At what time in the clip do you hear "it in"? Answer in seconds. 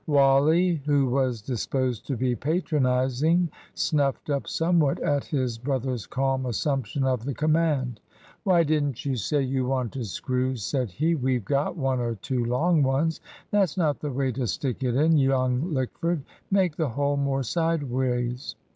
14.83-15.17